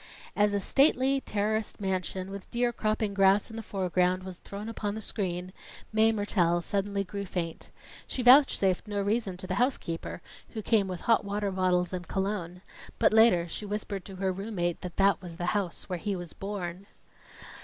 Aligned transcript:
As 0.35 0.55
a 0.55 0.59
stately, 0.59 1.21
terraced 1.23 1.79
mansion, 1.79 2.31
with 2.31 2.49
deer 2.49 2.73
cropping 2.73 3.13
grass 3.13 3.51
in 3.51 3.55
the 3.55 3.61
foreground, 3.61 4.23
was 4.23 4.39
thrown 4.39 4.67
upon 4.67 4.95
the 4.95 4.99
screen, 5.01 5.53
Mae 5.93 6.11
Mertelle 6.11 6.63
suddenly 6.63 7.03
grew 7.03 7.23
faint. 7.27 7.69
She 8.07 8.23
vouchsafed 8.23 8.87
no 8.87 8.99
reason 8.99 9.37
to 9.37 9.45
the 9.45 9.53
housekeeper 9.61 10.23
who 10.55 10.63
came 10.63 10.87
with 10.87 11.01
hot 11.01 11.23
water 11.23 11.51
bottles 11.51 11.93
and 11.93 12.07
cologne; 12.07 12.63
but 12.97 13.13
later, 13.13 13.47
she 13.47 13.63
whispered 13.63 14.03
to 14.05 14.15
her 14.15 14.31
room 14.33 14.55
mate 14.55 14.81
that 14.81 14.97
that 14.97 15.21
was 15.21 15.35
the 15.37 15.45
house 15.53 15.87
where 15.87 15.99
he 15.99 16.15
was 16.15 16.33
born. 16.33 16.87